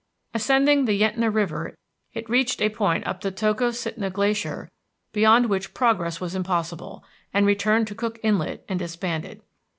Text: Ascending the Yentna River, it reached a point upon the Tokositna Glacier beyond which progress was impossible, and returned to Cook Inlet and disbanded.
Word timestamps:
Ascending 0.33 0.85
the 0.85 0.99
Yentna 0.99 1.29
River, 1.29 1.77
it 2.15 2.27
reached 2.27 2.59
a 2.59 2.69
point 2.69 3.03
upon 3.03 3.19
the 3.21 3.31
Tokositna 3.31 4.09
Glacier 4.11 4.71
beyond 5.13 5.45
which 5.45 5.75
progress 5.75 6.19
was 6.19 6.33
impossible, 6.33 7.03
and 7.31 7.45
returned 7.45 7.85
to 7.85 7.93
Cook 7.93 8.17
Inlet 8.23 8.65
and 8.67 8.79
disbanded. 8.79 9.43